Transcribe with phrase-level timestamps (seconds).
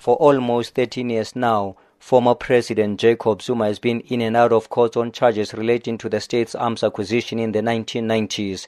[0.00, 4.70] For almost 13 years now, former President Jacob Zuma has been in and out of
[4.70, 8.66] court on charges relating to the state's arms acquisition in the 1990s.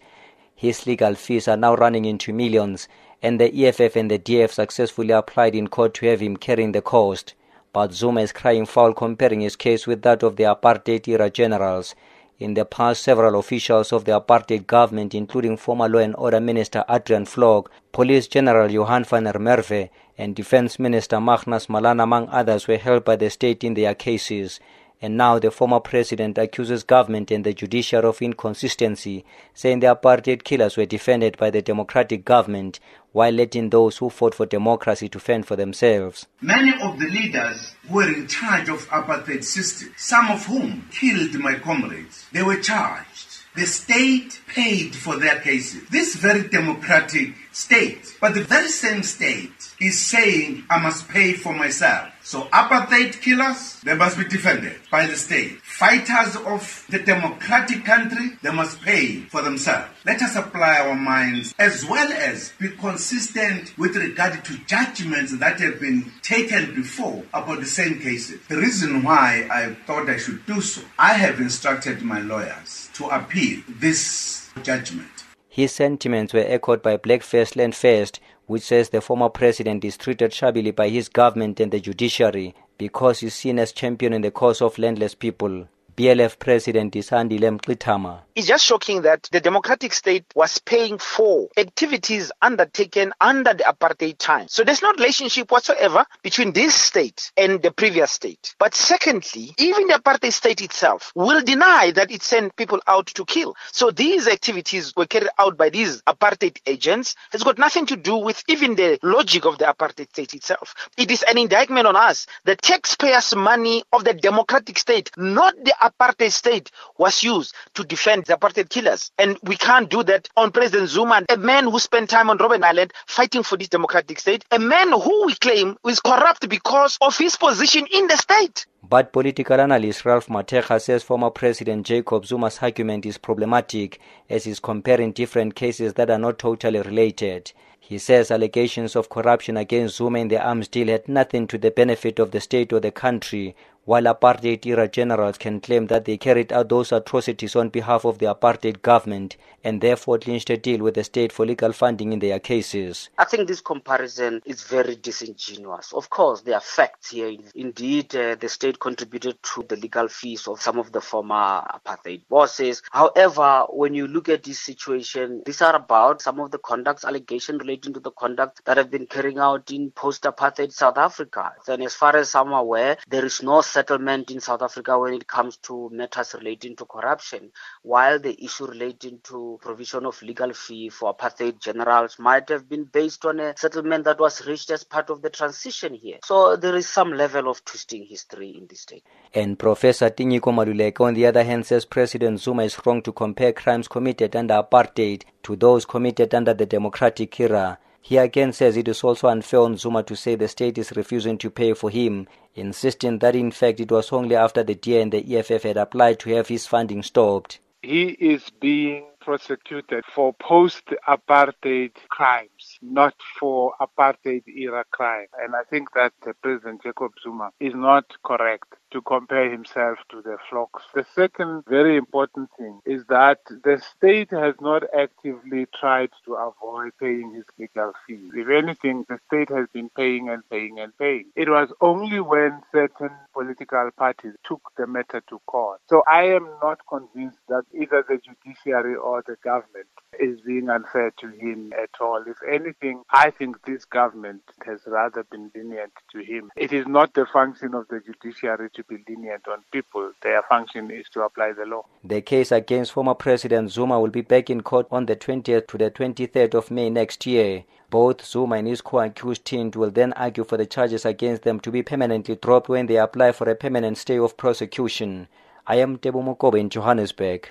[0.55, 2.87] His legal fees are now running into millions,
[3.23, 6.83] and the EFF and the DA successfully applied in court to have him carrying the
[6.83, 7.33] cost.
[7.73, 11.95] But Zuma is crying foul comparing his case with that of the apartheid era generals.
[12.43, 16.85] In the past, several officials of the apartheid government, including former Law and Order Minister
[16.89, 22.79] Adriaan Vlok, Police General Johan van Merwe, and Defense Minister Magnus Malan, among others, were
[22.79, 24.59] held by the state in their cases.
[25.03, 30.45] And now the former president accuses government and the judiciary of inconsistency, saying the apartheid
[30.45, 32.79] killers were defended by the democratic government
[33.11, 36.27] while letting those who fought for democracy to fend for themselves.
[36.41, 41.57] Many of the leaders were in charge of apartheid system, some of whom killed my
[41.57, 42.27] comrades.
[42.33, 43.27] They were charged.
[43.57, 45.83] The state paid for their cases.
[45.91, 51.53] This very democratic state, but the very same state is saying I must pay for
[51.53, 52.09] myself.
[52.25, 55.61] So apartheid killers, they must be defended by the state.
[55.63, 59.89] Fighters of the democratic country, they must pay for themselves.
[60.07, 65.59] Let us apply our minds as well as be consistent with regard to judgments that
[65.61, 68.41] have been taken before about the same cases.
[68.49, 73.07] The reason why I thought I should do so, I have instructed my lawyers to
[73.09, 75.22] appeal this judgment.
[75.55, 79.99] His sentiments were echoed by Black First Land First, which says the former president is
[79.99, 84.31] treated shabbily by his government and the judiciary because he's seen as champion in the
[84.31, 85.69] cause of landless people.
[85.95, 88.23] BLF President is Andile Mngxitama.
[88.35, 94.17] It's just shocking that the democratic state was paying for activities undertaken under the apartheid
[94.17, 94.49] time.
[94.49, 98.55] So there's no relationship whatsoever between this state and the previous state.
[98.59, 103.27] But secondly, even the apartheid state itself will deny that it sent people out to
[103.27, 103.55] kill.
[103.71, 108.17] So these activities were carried out by these apartheid agents has got nothing to do
[108.17, 110.75] with even the logic of the apartheid state itself.
[110.97, 112.27] It is an indictment on us.
[112.45, 118.25] The taxpayers' money of the democratic state, not the apartheid state was used to defend
[118.27, 119.11] the apartheid killers.
[119.19, 122.63] And we can't do that on President Zuma, a man who spent time on Robben
[122.63, 127.17] Island fighting for this democratic state, a man who we claim is corrupt because of
[127.19, 128.67] his position in the state.
[128.89, 134.61] But political analyst Ralph Mathekga says former President Jacob Zuma's argument is problematic as he's
[134.61, 137.53] comparing different cases that are not totally related.
[137.79, 141.71] He says allegations of corruption against Zuma in the arms deal had nothing to the
[141.71, 143.55] benefit of the state or the country,
[143.85, 148.19] while apartheid era generals can claim that they carried out those atrocities on behalf of
[148.19, 152.21] the apartheid government and therefore clinched a deal with the state for legal funding in
[152.21, 153.11] their cases.
[153.19, 155.93] I think this comparison is very disingenuous.
[155.93, 157.33] Of course, there are facts here.
[157.55, 162.23] Indeed, uh, the state contributed to the legal fees of some of the former apartheid
[162.29, 162.83] bosses.
[162.91, 167.61] However, when you look at this situation, these are about some of the conduct allegations
[167.61, 171.53] relating to the conduct that have been carrying out in post-apartheid South Africa.
[171.67, 175.27] And as far as I'm aware, there is no settlement in South Africa when it
[175.27, 177.51] comes to matters relating to corruption,
[177.83, 182.85] while the issue relating to provision of legal fee for apartheid generals might have been
[182.85, 186.19] based on a settlement that was reached as part of the transition here.
[186.25, 189.05] So there is some level of twisting history in this state.
[189.35, 193.53] And Professor Tinyiko Maluleke, on the other hand, says President Zuma is wrong to compare
[193.53, 197.79] crimes committed under apartheid to those committed under the democratic era.
[198.05, 201.39] He again says it is also unfair on Zuma to say the state is refusing
[201.39, 202.27] to pay for him,
[202.57, 206.19] insisting that in fact it was only after the DA and the EFF had applied
[206.19, 207.61] to have his funding stopped.
[207.81, 215.29] He is being prosecuted for post apartheid crimes, not for apartheid era crime.
[215.41, 220.23] And I think that uh, President Jacob Zuma is not correct to compare himself to
[220.23, 220.83] the Vloks.
[220.95, 226.93] The second very important thing is that the state has not actively tried to avoid
[227.01, 228.31] paying his legal fees.
[228.35, 231.31] If anything, the state has been paying and paying and paying.
[231.35, 235.81] It was only when certain political parties took the matter to court.
[235.89, 239.89] So I am not convinced that either the judiciary or the government
[240.21, 242.23] is being unfair to him at all.
[242.27, 246.51] If anything, I think this government has rather been lenient to him.
[246.57, 250.13] It is not the function of the judiciary to be lenient on people.
[250.23, 251.85] Their function is to apply the law.
[252.05, 255.79] The case against former President Zuma will be back in court on the 20th to
[255.79, 257.65] the 23rd of May next year.
[257.91, 261.83] Both Zuma and his co-accused will then argue for the charges against them to be
[261.83, 265.29] permanently dropped when they apply for a permanent stay of prosecution.
[265.67, 267.51] I am Tebo Mokobe in Johannesburg.